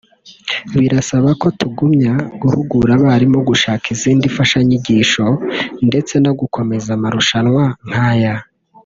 birasaba 0.79 1.29
ko 1.41 1.47
tugumya 1.59 2.13
guhugura 2.41 2.91
abarimu 2.97 3.39
gushaka 3.49 3.85
izindi 3.95 4.25
mfashanyigisho 4.31 5.25
ndetse 5.87 6.13
no 6.25 6.31
gukomeza 6.39 6.89
amarushanwa 6.97 7.63
nk’aya” 7.89 8.35